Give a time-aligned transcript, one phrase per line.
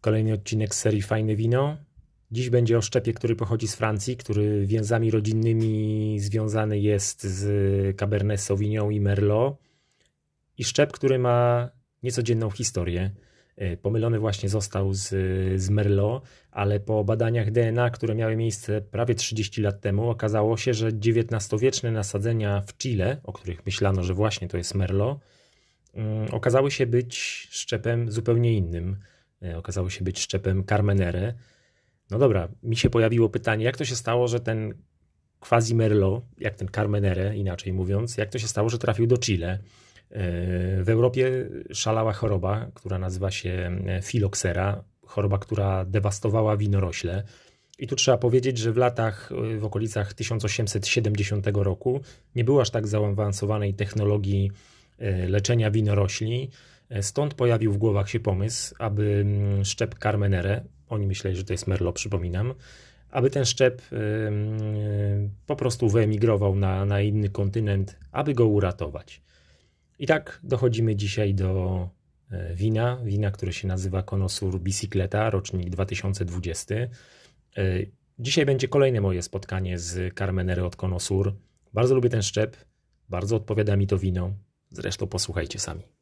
[0.00, 1.76] Kolejny odcinek serii Fajne Wino.
[2.30, 8.40] Dziś będzie o szczepie, który pochodzi z Francji, który więzami rodzinnymi związany jest z Cabernet
[8.40, 9.56] Sauvignon i Merlot.
[10.58, 11.68] I szczep, który ma
[12.02, 13.10] niecodzienną historię.
[13.56, 15.08] E, pomylony właśnie został z,
[15.60, 20.74] z Merlot, ale po badaniach DNA, które miały miejsce prawie 30 lat temu, okazało się,
[20.74, 25.18] że XIX-wieczne nasadzenia w Chile, o których myślano, że właśnie to jest Merlot,
[25.94, 27.16] um, okazały się być
[27.50, 28.96] szczepem zupełnie innym.
[29.42, 31.34] E, okazało się być szczepem Carmenere.
[32.10, 34.74] No dobra, mi się pojawiło pytanie, jak to się stało, że ten
[35.40, 39.58] quasi Merlot, jak ten Carmenere inaczej mówiąc, jak to się stało, że trafił do Chile?
[40.80, 43.70] W Europie szalała choroba, która nazywa się
[44.02, 47.22] filoksera, choroba, która dewastowała winorośle.
[47.78, 52.00] I tu trzeba powiedzieć, że w latach, w okolicach 1870 roku
[52.34, 54.50] nie było aż tak zaawansowanej technologii
[54.98, 56.50] e, leczenia winorośli.
[56.90, 61.52] E, stąd pojawił w głowach się pomysł, aby mm, szczep Carmenere, oni myśleli, że to
[61.52, 62.54] jest Merlot, przypominam,
[63.10, 63.96] aby ten szczep e,
[65.46, 69.22] po prostu wyemigrował na, na inny kontynent, aby go uratować.
[69.98, 71.88] I tak dochodzimy dzisiaj do
[72.30, 76.74] e, wina, wina, które się nazywa Konosur Bicicleta, rocznik 2020.
[76.74, 76.88] E,
[78.18, 81.34] dzisiaj będzie kolejne moje spotkanie z Carmenery od Konosur.
[81.72, 82.56] Bardzo lubię ten szczep,
[83.08, 84.32] bardzo odpowiada mi to wino.
[84.70, 85.97] Zresztą posłuchajcie sami.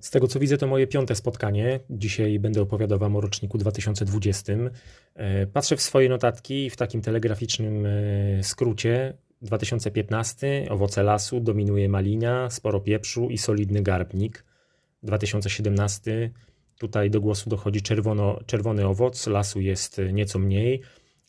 [0.00, 1.80] Z tego co widzę, to moje piąte spotkanie.
[1.90, 4.52] Dzisiaj będę opowiadał Wam o roczniku 2020.
[5.14, 9.14] E, patrzę w swoje notatki i w takim telegraficznym e, skrócie.
[9.42, 14.44] 2015 owoce lasu, dominuje malina, sporo pieprzu i solidny garbnik.
[15.02, 16.30] 2017
[16.78, 20.82] tutaj do głosu dochodzi czerwono, czerwony owoc, lasu jest nieco mniej,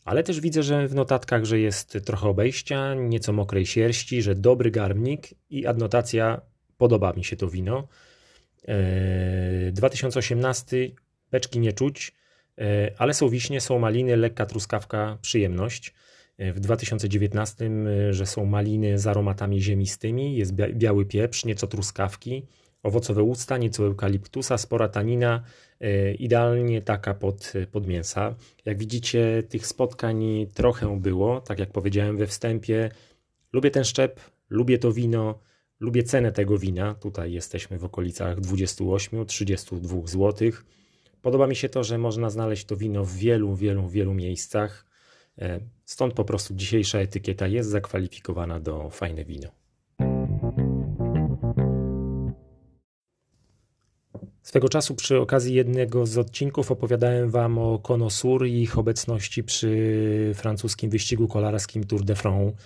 [0.04, 4.70] ale też widzę, że w notatkach, że jest trochę obejścia, nieco mokrej sierści, że dobry
[4.70, 6.40] garbnik i adnotacja
[6.78, 7.88] podoba mi się to wino.
[9.72, 10.90] 2018 e,
[11.30, 12.14] beczki nie czuć,
[12.58, 15.94] e, ale są wiśnie, są maliny, lekka truskawka, przyjemność.
[16.38, 17.70] E, w 2019,
[18.10, 22.46] że są maliny z aromatami ziemistymi, jest biały pieprz, nieco truskawki,
[22.82, 25.42] owocowe usta, nieco eukaliptusa, spora tanina,
[26.18, 28.34] idealnie taka pod, pod mięsa.
[28.64, 32.90] Jak widzicie, tych spotkań trochę było, tak jak powiedziałem we wstępie.
[33.52, 34.20] Lubię ten szczep,
[34.50, 35.38] lubię to wino,
[35.80, 36.94] Lubię cenę tego wina.
[36.94, 40.50] Tutaj jesteśmy w okolicach 28-32 zł.
[41.22, 44.86] Podoba mi się to, że można znaleźć to wino w wielu, wielu, wielu miejscach.
[45.38, 49.48] E, stąd po prostu dzisiejsza etykieta jest zakwalifikowana do fajne wino.
[54.42, 60.32] Swego czasu przy okazji jednego z odcinków opowiadałem Wam o Konosur i ich obecności przy
[60.34, 62.56] francuskim wyścigu kolarskim Tour de France.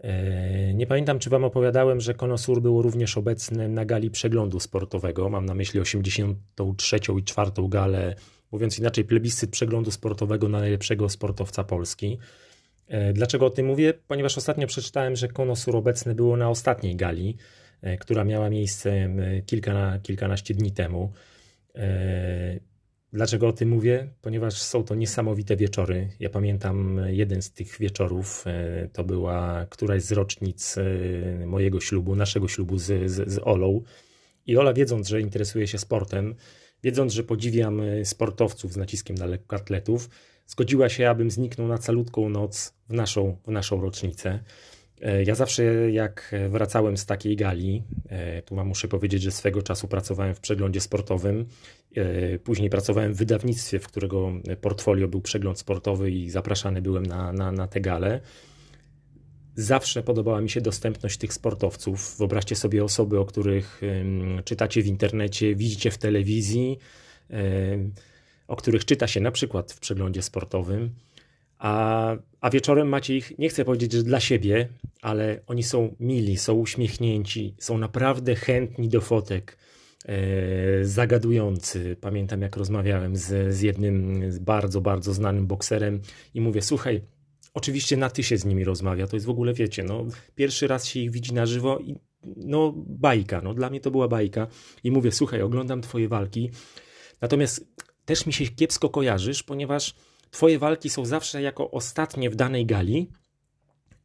[0.00, 5.28] E, nie pamiętam, czy Wam opowiadałem, że Konosur było również obecny na gali przeglądu sportowego.
[5.28, 8.14] Mam na myśli 83 i 4 galę,
[8.52, 12.18] mówiąc inaczej, plebiscyt przeglądu sportowego na najlepszego sportowca Polski.
[12.88, 13.94] E, dlaczego o tym mówię?
[14.08, 17.36] Ponieważ ostatnio przeczytałem, że Konosur obecny było na ostatniej gali,
[17.82, 19.08] e, która miała miejsce
[19.46, 21.12] kilka, kilkanaście dni temu.
[23.12, 24.08] Dlaczego o tym mówię?
[24.22, 26.08] Ponieważ są to niesamowite wieczory.
[26.20, 32.16] Ja pamiętam jeden z tych wieczorów, e, to była któraś z rocznic e, mojego ślubu,
[32.16, 33.82] naszego ślubu z, z, z Olą.
[34.46, 36.34] I Ola, wiedząc, że interesuje się sportem,
[36.82, 40.10] wiedząc, że podziwiam e, sportowców z naciskiem na lekkoatletów,
[40.46, 44.40] zgodziła się, abym zniknął na calutką noc w naszą, w naszą rocznicę.
[45.02, 49.62] E, ja zawsze jak wracałem z takiej gali, e, tu mam muszę powiedzieć, że swego
[49.62, 51.46] czasu pracowałem w przeglądzie sportowym,
[51.96, 57.32] e, później pracowałem w wydawnictwie, w którego portfolio był przegląd sportowy i zapraszany byłem na,
[57.32, 58.20] na, na tę galę.
[59.54, 62.16] Zawsze podobała mi się dostępność tych sportowców.
[62.18, 63.80] Wyobraźcie sobie osoby, o których
[64.44, 66.78] czytacie w internecie, widzicie w telewizji,
[68.48, 70.90] o których czyta się na przykład w przeglądzie sportowym
[71.58, 74.68] a, a wieczorem macie ich, nie chcę powiedzieć, że dla siebie,
[75.02, 79.58] ale oni są mili, są uśmiechnięci, są naprawdę chętni do fotek,
[80.04, 81.96] e, zagadujący.
[82.00, 86.00] Pamiętam, jak rozmawiałem z, z jednym bardzo, bardzo znanym bokserem
[86.34, 87.02] i mówię, słuchaj,
[87.54, 90.86] oczywiście na ty się z nimi rozmawia, to jest w ogóle, wiecie, no, pierwszy raz
[90.86, 91.96] się ich widzi na żywo i
[92.36, 94.46] no, bajka, no, dla mnie to była bajka.
[94.84, 96.50] I mówię, słuchaj, oglądam twoje walki,
[97.20, 97.66] natomiast
[98.04, 99.94] też mi się kiepsko kojarzysz, ponieważ
[100.30, 103.10] Twoje walki są zawsze jako ostatnie w danej gali.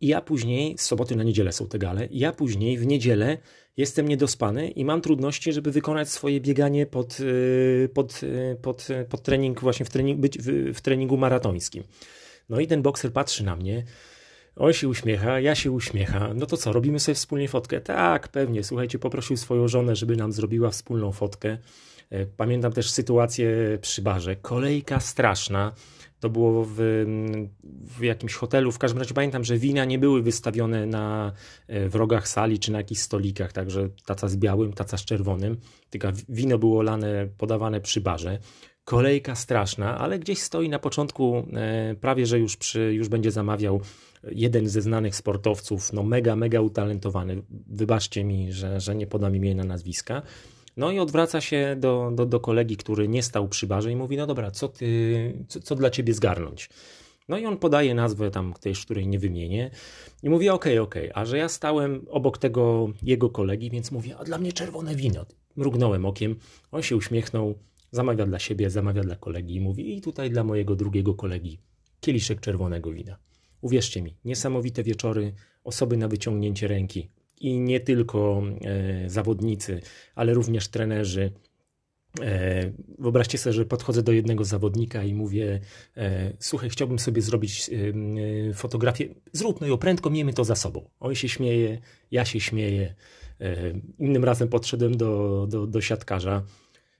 [0.04, 3.38] I ja później, z soboty na niedzielę są te gale, i ja później w niedzielę
[3.78, 9.22] jestem niedospany i mam trudności, żeby wykonać swoje bieganie pod, y, pod, y, pod, pod
[9.22, 11.84] trening, właśnie w, trening, być w, w treningu maratońskim.
[12.50, 13.84] No i ten bokser patrzy na mnie,
[14.56, 16.34] On się uśmiecha, ja się uśmiecha.
[16.34, 17.82] No to co, robimy sobie wspólnie fotkę?
[17.82, 18.64] Tak, pewnie.
[18.64, 21.58] Słuchajcie, poprosił swoją żonę, żeby nam zrobiła wspólną fotkę.
[22.10, 24.36] E, pamiętam też sytuację przy barze.
[24.36, 25.74] Kolejka straszna.
[26.24, 26.76] To było w,
[27.98, 28.72] w, jakimś hotelu.
[28.72, 31.32] W każdym razie pamiętam, że wina nie były wystawione na
[31.68, 35.58] e, wrogach sali czy na jakichś stolikach, także taca z białym, taca z czerwonym.
[35.90, 38.40] Tylko wino było lane, podawane przy barze.
[38.86, 43.82] Kolejka straszna, ale gdzieś stoi na początku, e, prawie że już, przy, już będzie zamawiał
[44.32, 47.44] jeden ze znanych sportowców, no mega, mega utalentowany.
[47.68, 50.22] Wybaczcie mi, że, że nie podam imienia, nazwiska.
[50.78, 54.18] No i odwraca się do, do, do kolegi, który nie stał przy barze i mówi,
[54.18, 56.70] no dobra, co ty, co, co dla ciebie zgarnąć?
[57.30, 58.54] No i on podaje nazwę tam
[58.84, 59.72] której nie wymienię
[60.24, 61.24] i mówi, okej, okay, okej, okay.
[61.24, 65.26] a że ja stałem obok tego jego kolegi, więc mówię, a dla mnie czerwone wino.
[65.56, 66.36] Mrugnąłem okiem,
[66.72, 67.56] on się uśmiechnął,
[67.92, 71.60] zamawia dla siebie, zamawia dla kolegi i mówi, i tutaj dla mojego drugiego kolegi
[72.04, 73.18] kieliszek czerwonego wina.
[73.62, 75.34] Uwierzcie mi, niesamowite wieczory,
[75.64, 77.10] osoby na wyciągnięcie ręki,
[77.44, 79.82] i nie tylko e, zawodnicy,
[80.16, 81.32] ale również trenerzy.
[82.22, 85.60] E, wyobraźcie sobie, że podchodzę do jednego zawodnika i mówię:
[85.98, 87.70] e, Słuchaj, chciałbym sobie zrobić
[88.54, 89.10] fotografię.
[89.34, 90.90] Zróbmy ją prędko, miejmy to za sobą.
[91.00, 91.82] On się śmieje,
[92.12, 92.96] ja się śmieję.
[94.00, 96.44] Innym razem podszedłem do, do, do siatkarza.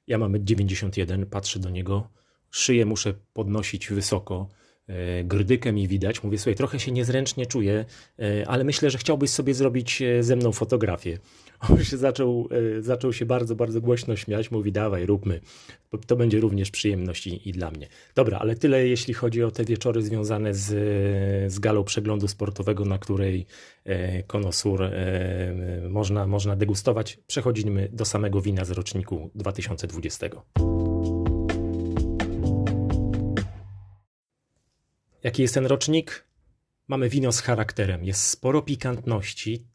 [0.08, 2.10] Ja mam 91, patrzę do niego,
[2.52, 4.50] szyję muszę podnosić wysoko
[4.88, 6.24] E, grdykę mi widać.
[6.24, 7.86] Mówię, słuchaj, trochę się niezręcznie czuję,
[8.20, 11.18] e, ale myślę, że chciałbyś sobie zrobić e, ze mną fotografię.
[11.70, 12.50] On się zaczął,
[12.80, 14.52] zaczął się bardzo, bardzo głośno śmiać.
[14.52, 15.40] Mówi, dawaj, róbmy.
[16.08, 17.88] To będzie również przyjemność i, i dla mnie.
[18.16, 20.66] Dobra, ale tyle jeśli chodzi o te wieczory związane z,
[21.54, 23.46] z galą przeglądu sportowego, na której
[24.28, 24.82] konosur
[25.90, 27.20] można, można degustować.
[27.28, 30.30] Przechodzimy do samego wina z roczniku 2020.
[35.24, 36.26] Jaki jest ten rocznik?
[36.88, 38.04] Mamy wino z charakterem.
[38.06, 39.68] Jest sporo pikantności,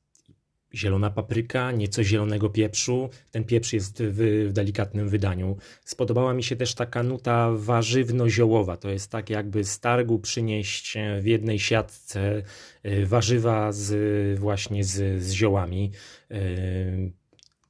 [0.75, 3.11] zielona papryka, nieco zielonego pieprzu.
[3.31, 5.57] Ten pieprz jest w, w, delikatnym wydaniu.
[5.85, 8.77] Spodobała mi się też taka nuta warzywno-ziołowa.
[8.77, 12.43] To jest tak jakby z targu przynieść w jednej siatce
[12.87, 15.93] y, warzywa z, właśnie z, z ziołami.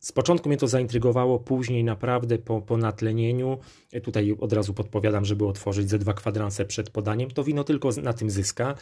[0.09, 3.59] Z początku mnie to zaintrygowało, później naprawdę po, po natlenieniu,
[3.93, 7.91] e, tutaj od razu podpowiadam, żeby otworzyć ze dwa kwadranse przed podaniem, to wino tylko
[8.03, 8.75] na tym zyska.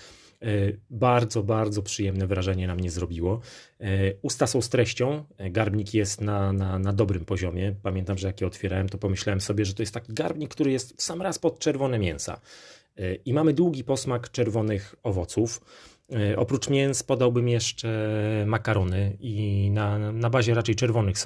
[0.43, 0.47] E,
[0.91, 3.41] bardzo, bardzo przyjemne wrażenie na mnie zrobiło.
[3.81, 3.87] E,
[4.23, 7.75] usta są z treścią, garbnik jest na, na, na dobrym poziomie.
[7.83, 10.97] Pamiętam, że jak je otwierałem, to pomyślałem sobie, że to jest taki garbnik, który jest
[10.97, 12.41] w sam raz pod czerwone mięsa.
[13.25, 15.61] I mamy długi posmak czerwonych owoców.
[16.13, 17.89] E, oprócz mięs podałbym jeszcze
[18.47, 21.17] makarony i na, na bazie raczej czerwonych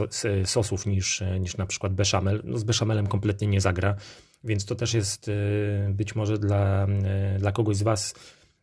[0.44, 2.42] sosów niż, niż na przykład beszamel.
[2.44, 3.96] No z beszamelem kompletnie nie zagra,
[4.44, 5.32] więc to też jest e,
[5.90, 8.14] być może dla, e, dla kogoś z Was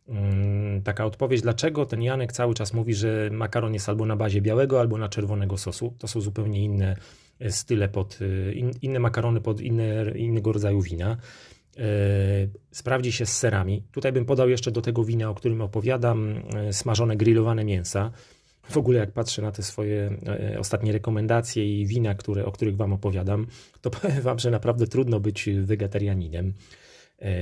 [0.08, 4.40] mm, taka odpowiedź, dlaczego ten Janek cały czas mówi, że makaron jest albo na bazie
[4.40, 5.94] białego, albo na czerwonego sosu.
[5.98, 6.96] To są zupełnie inne
[7.50, 8.18] style pod,
[8.82, 11.16] inne makarony pod inne, innego rodzaju wina.
[11.78, 11.82] E,
[12.70, 13.82] sprawdzi się z serami.
[13.92, 18.10] Tutaj bym podał jeszcze do tego wina, o którym opowiadam, e, smażone, grillowane mięsa.
[18.62, 22.76] W ogóle jak patrzę na te swoje e, ostatnie rekomendacje i wina, które, o których
[22.76, 23.46] Wam opowiadam,
[23.80, 26.52] to powiem Wam, że naprawdę trudno być wegetarianinem.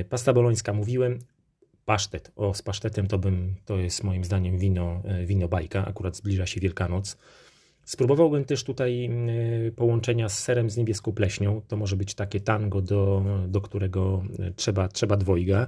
[0.08, 1.18] Pasta bolońska mówiłem,
[1.84, 2.32] pasztet.
[2.36, 6.60] O, z pasztetem to bym, to jest moim zdaniem wino, wino bajka, akurat zbliża się
[6.60, 7.16] Wielkanoc.
[7.86, 11.62] Spróbowałbym też tutaj mm, y, połączenia z serem z niebieską pleśnią.
[11.68, 15.66] To może być takie tango, do, do którego y, trzeba, trzeba dwojga.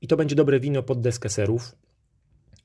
[0.00, 1.76] I to będzie dobre wino pod deskę serów.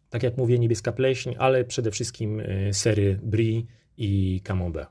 [0.09, 3.63] Tak jak mówię, niebieska pleśń, ale przede wszystkim y, sery brie
[3.97, 4.89] i camembert.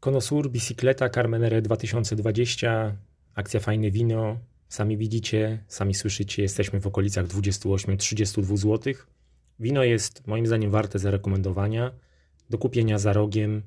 [0.00, 2.96] Konosur Bicicleta Carmenere 2020,
[3.34, 4.36] akcja Fajne Wino,
[4.68, 8.94] Sami widzicie, sami słyszycie, jesteśmy w okolicach 28-32 zł.
[9.60, 11.92] Wino jest moim zdaniem warte zarekomendowania,
[12.50, 13.62] do kupienia za rogiem.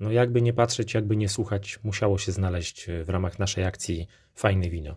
[0.00, 4.70] No jakby nie patrzeć, jakby nie słuchać, musiało się znaleźć w ramach naszej akcji fajne
[4.70, 4.96] wino.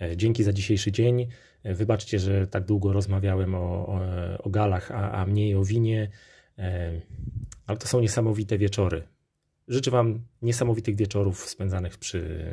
[0.00, 1.28] E, dzięki za dzisiejszy dzień.
[1.62, 4.00] E, wybaczcie, że tak długo rozmawiałem o, o,
[4.38, 6.10] o galach, a, a mniej o winie,
[6.58, 7.00] e,
[7.66, 9.02] ale to są niesamowite wieczory.
[9.68, 12.44] Życzę Wam niesamowitych wieczorów spędzanych przy,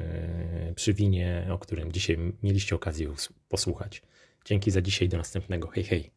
[0.75, 3.13] przy winie, o którym dzisiaj mieliście okazję
[3.50, 4.01] posłuchać.
[4.46, 5.67] Dzięki za dzisiaj, do następnego.
[5.67, 6.12] Hej, hej.